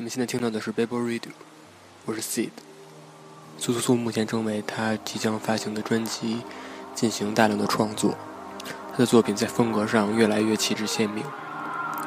[0.00, 1.22] 我们现在听到的是《b a b l e Radio》，
[2.04, 2.50] 我是 Sid。
[3.58, 6.38] 苏苏苏目前正为他即将发行的专辑
[6.94, 8.16] 进行大量的创作，
[8.92, 11.24] 他的作品在风格上越来越气质鲜明。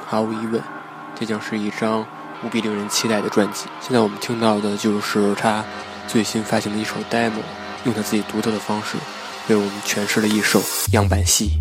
[0.08, 0.64] 毫无疑问，
[1.20, 2.06] 这将是一张
[2.46, 3.66] 无比令人期待的专辑。
[3.82, 5.62] 现在我们听到的就是他
[6.08, 7.42] 最新发行的一首 Demo，
[7.84, 8.96] 用他自己独特的方式
[9.50, 10.62] 为我们诠释了一首
[10.94, 11.60] 样板戏。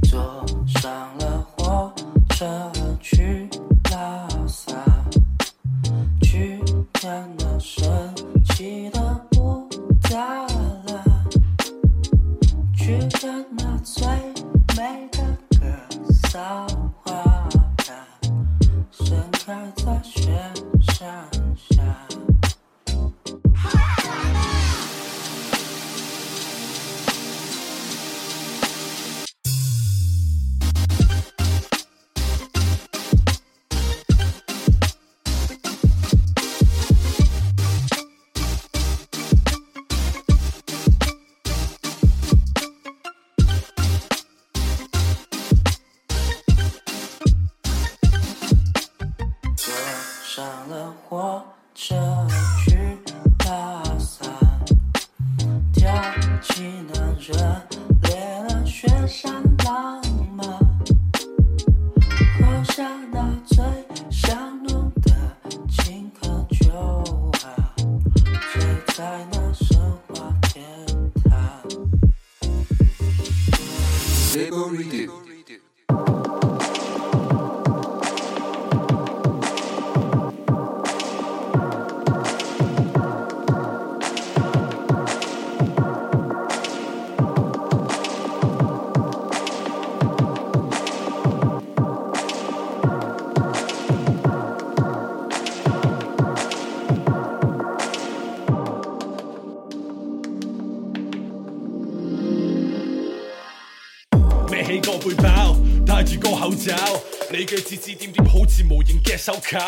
[107.60, 109.58] 指指點點好似无形嘅手铐，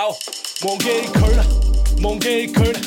[0.67, 1.45] 忘記佢啦，
[2.03, 2.81] 忘記佢啦，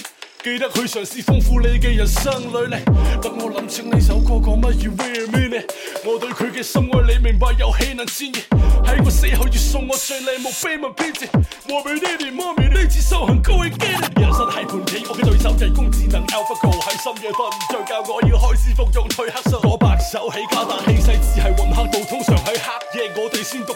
[0.44, 2.76] 記得佢嘗試豐富你嘅人生履历，
[3.22, 5.64] 等我諗清呢首歌講乜 where a 與 n 呢？
[6.06, 8.32] 我對佢嘅深愛你明白又岂能置疑。
[8.84, 11.30] 喺我死后要送我最靓墓碑文 z a
[11.70, 13.86] 我俾爹哋媽咪呢次修行高一級。
[13.86, 16.82] 人生係盤棋，我嘅對手係人工智能 AlphaGo。
[16.82, 19.60] 喺深夜瞓唔着觉，我要開始服用褪黑素。
[19.70, 23.76] 我白手起家，但氣勢只係混黑道，通常喺黑夜我哋先獨。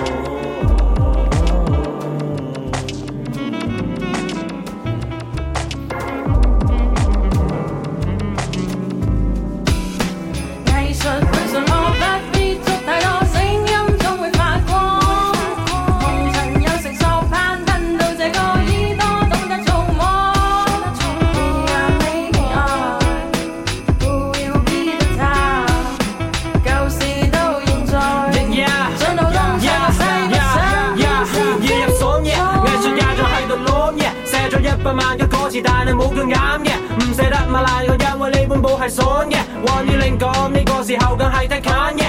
[34.84, 39.36] 百万嘅歌词但系冇咁啱嘅唔舍得买烂嘅因为呢本簿系爽嘅
[39.66, 42.04] 黄于玲讲呢个时候梗系得冚嘅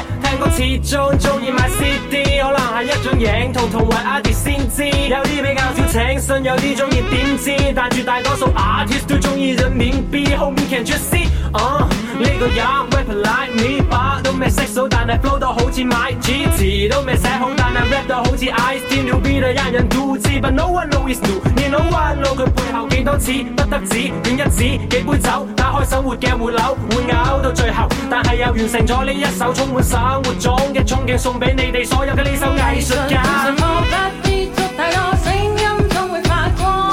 [0.59, 4.85] 始终中意买 CD，可能系一种影，同同为 Adi 先知。
[4.89, 7.73] 有啲比较少请信，有啲中意点知。
[7.77, 10.35] 但绝大多数 a r t i s t 都中意人面 B。
[10.35, 11.29] 后面 can just see？
[11.55, 11.89] 嗯，
[12.21, 16.21] 呢個 y o u r a p like me，把都未识数，但系 flow 到好似买埋。
[16.21, 18.81] 词都未写好，但系 rap 到好似 ice。
[18.89, 21.41] 添 beat 都引人妒忌，but no one knows you。
[21.55, 23.95] 你 no one know 佢背后几多字不得止，
[24.25, 30.48] 点一子几杯酒，打开生活嘅活楼，会咬到最后，但系又完成咗呢一首充满生活。
[30.49, 33.23] 讲嘅憧憬送俾你哋，所有嘅呢首艺术家。
[33.23, 33.85] 想突不
[34.23, 35.59] 知足太多，声音
[35.91, 36.87] 总会发光。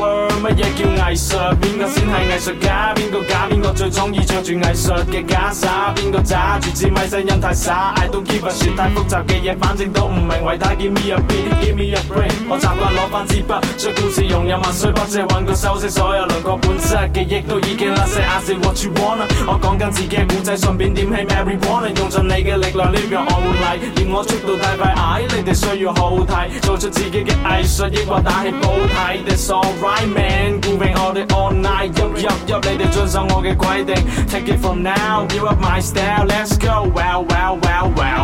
[0.00, 0.04] 想
[0.42, 1.36] 乜嘢叫藝術？
[1.60, 2.94] 邊個先係藝術家？
[2.94, 3.46] 邊個假？
[3.50, 5.92] 邊個最中意唱住藝術嘅假傻？
[5.96, 10.28] 邊個住絕米咪音太傻 i don't give a shit 太複雜嘅嘢，反正都唔明。
[10.42, 12.32] 為他 give me a beat，give me a brain。
[12.48, 17.42] 我習慣攞翻支筆，將故事融入萬歲筆，借揾句修飾所有鄰國本質嘅憶。
[17.46, 19.28] 都已經甩曬 I say what you wanna。
[19.46, 24.10] 我講緊自己嘅古仔，順便點起 m a r y o n n e 用盡你嘅力量 live your own life。
[24.12, 30.29] 我速度太快矮，你哋需要好睇，做出自己嘅藝術，抑或打起保體？That's all right man。
[30.30, 33.94] man Grooving all day all night Yup yup yup 你哋遵守我嘅規定
[34.30, 38.20] Take it from now Give up my style Let's go Wow wow wow wow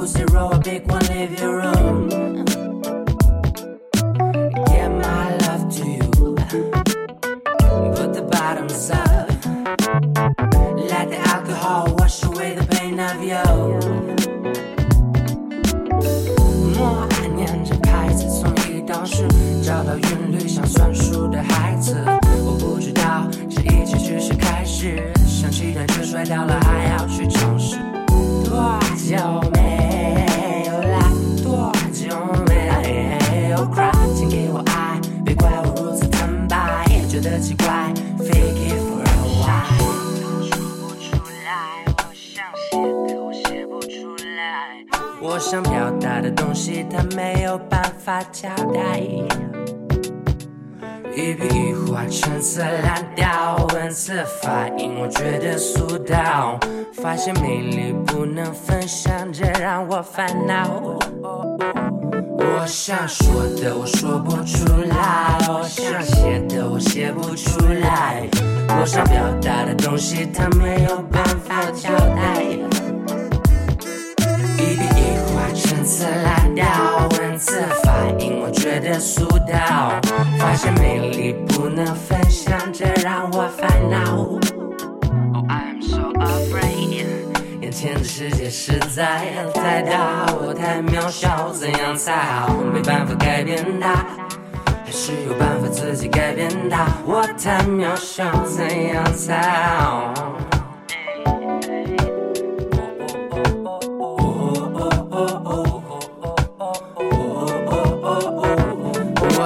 [0.00, 2.37] two zero, a big one, leave your room.
[45.50, 48.98] 想表达的东西，他没有办法交代。
[51.16, 54.12] 一笔一画，陈词滥调，文字
[54.42, 56.58] 发音，我觉得俗套。
[56.92, 60.82] 发现美丽不能分享，这让我烦恼。
[60.82, 68.20] 我想说的，我说不出来；我想写的，我写不出来。
[68.78, 72.77] 我想表达的东西，他没有办法交代。
[75.90, 79.98] 次拉到，文字反应，我觉得俗套。
[80.38, 84.18] 发现美丽不能分享，这让我烦恼。
[84.18, 87.06] Oh, I'm so afraid。
[87.62, 92.54] 眼前的世界实在太大，我太渺小，怎样才好？
[92.70, 93.94] 没办法改变它，
[94.84, 96.86] 还是有办法自己改变它？
[97.06, 99.40] 我太渺小，怎样才
[99.70, 100.12] 好
[105.10, 105.67] ？Oh, oh.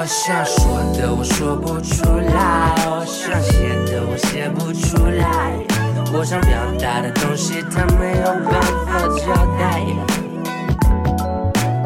[0.02, 5.52] 我想说的我说不出来，我想写的我写不出来，
[6.12, 9.78] 我想表达的东西他没有办法交代。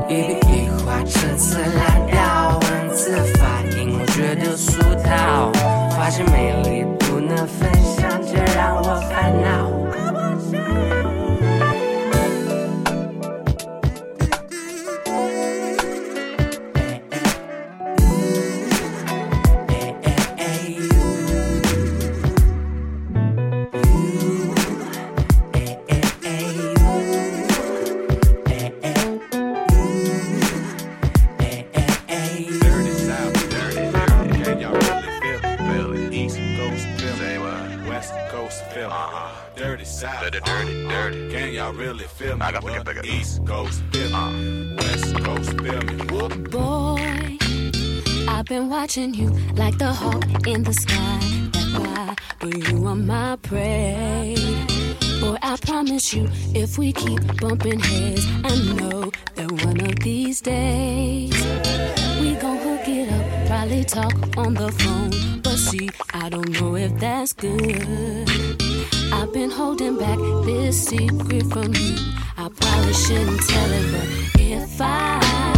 [0.08, 5.50] 一笔一画，陈词滥调，文字发音觉得俗套，
[5.90, 9.75] 发现美丽不能分享，这让我烦恼。
[42.16, 42.42] feel me?
[42.42, 43.02] I got bigger, bigger.
[43.04, 44.14] East Coast, feel me.
[44.14, 44.76] Uh.
[44.78, 45.94] West Coast, feel me.
[46.10, 46.50] Whoop.
[46.50, 47.38] Boy,
[48.34, 51.20] I've been watching you like the hawk in the sky.
[51.52, 54.34] That's why, but you are my prey.
[55.20, 60.40] Boy, I promise you, if we keep bumping heads, I know that one of these
[60.40, 61.32] days
[62.20, 63.46] we gon' hook it up.
[63.48, 68.64] Probably talk on the phone, but see, I don't know if that's good.
[69.12, 71.94] I've been holding back this secret from you.
[72.36, 75.55] I probably shouldn't tell it, but if I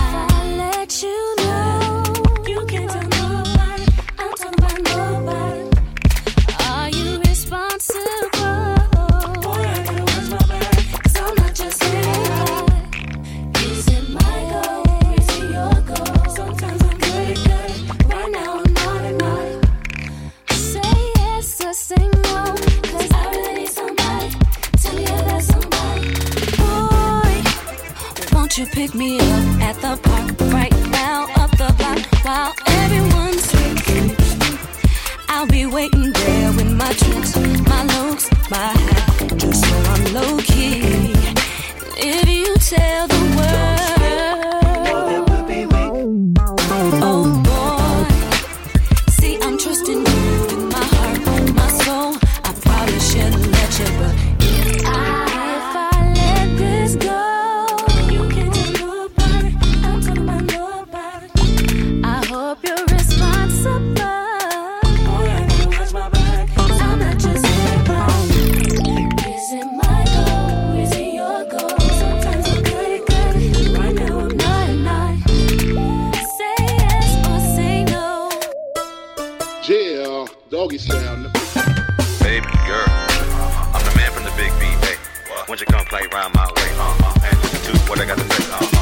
[28.59, 34.17] you pick me up at the park right now, up the block, while everyone's sleeping?
[35.29, 37.37] I'll be waiting there with my tricks,
[37.73, 40.83] my looks, my hat, just so I'm low key.
[41.99, 43.08] If you tell
[80.59, 81.17] doggy style.
[82.21, 82.91] Baby girl,
[83.71, 84.67] I'm the man from the big B.
[84.85, 84.97] Hey,
[85.47, 86.71] won't you come play round my way?
[86.75, 88.53] Uh, uh, and listen to what I got to say.
[88.53, 88.78] Uh, uh.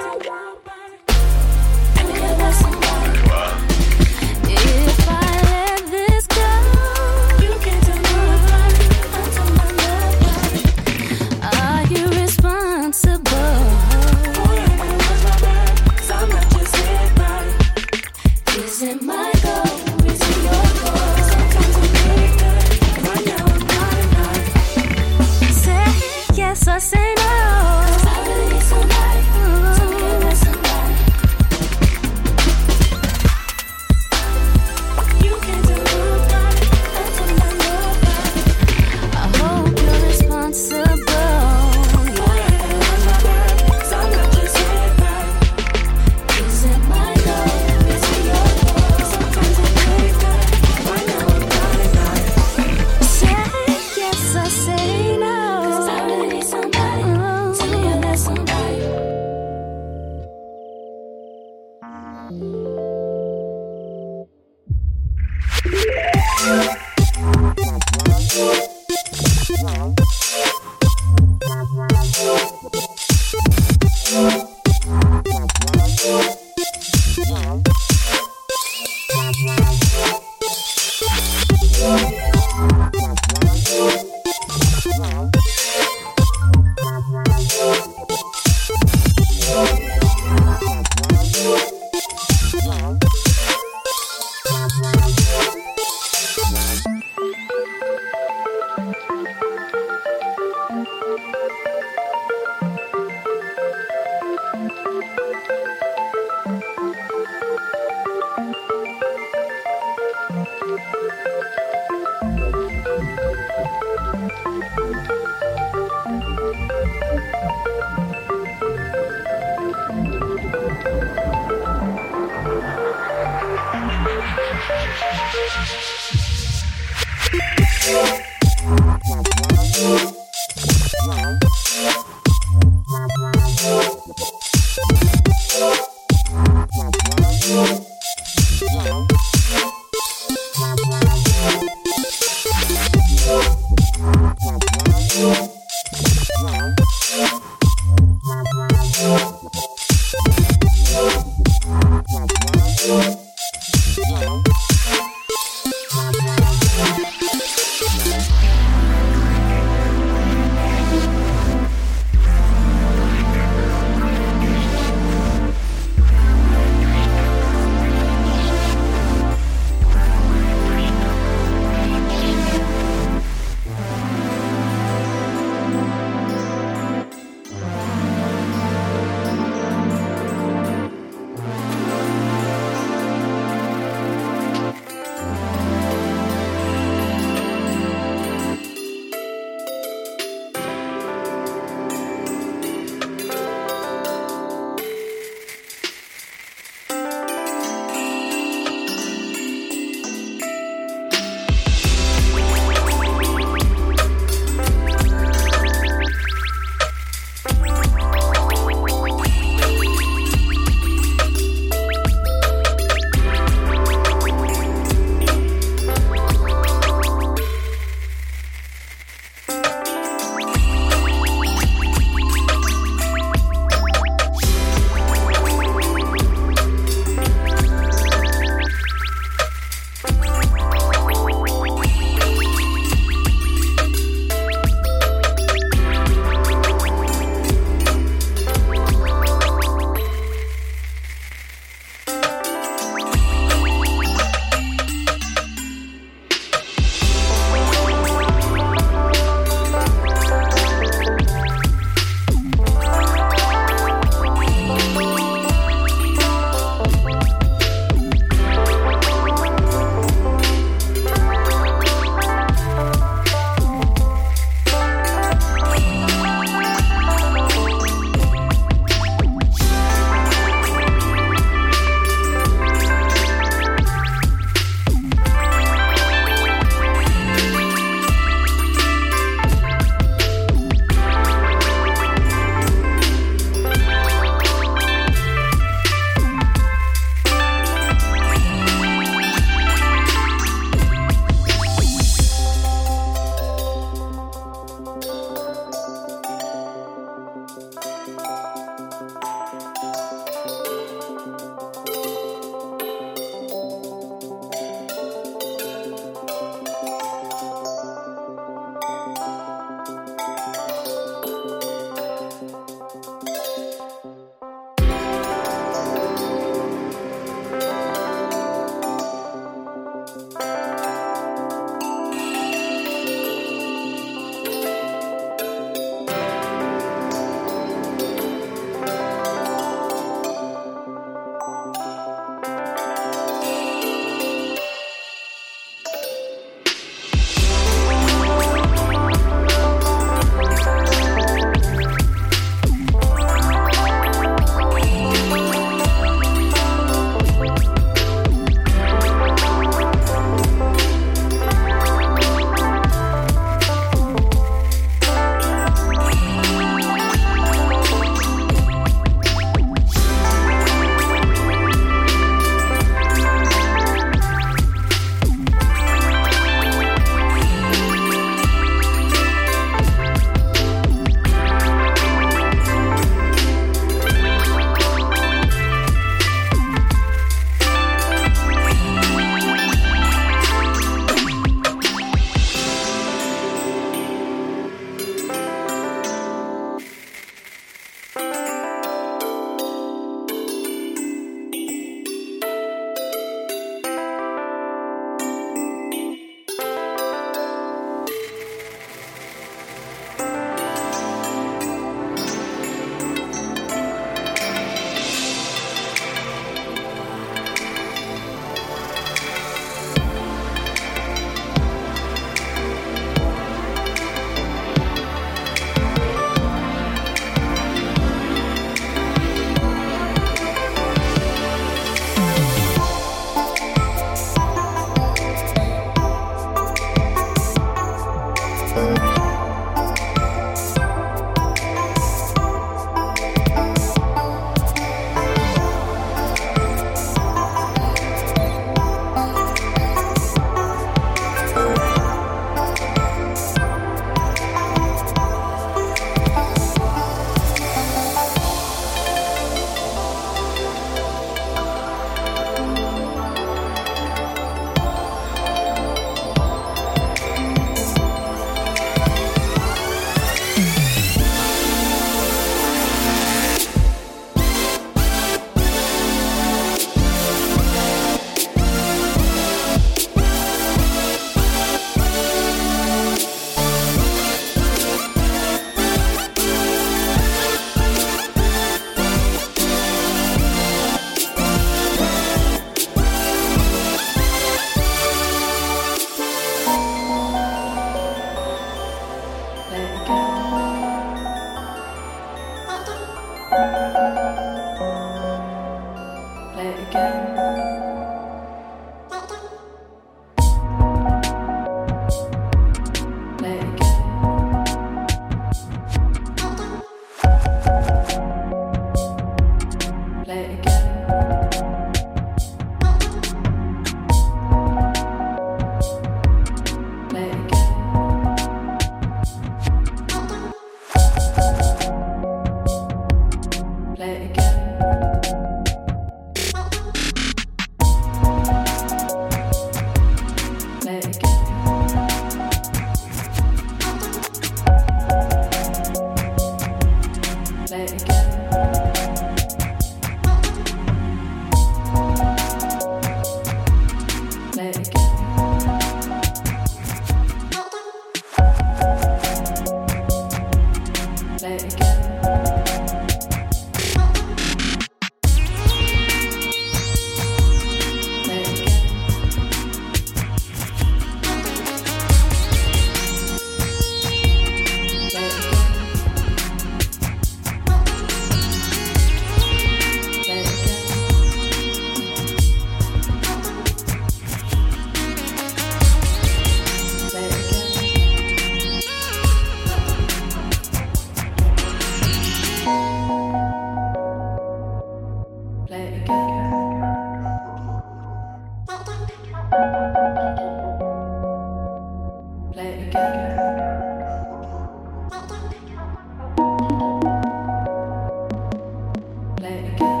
[599.41, 600.00] Let it go.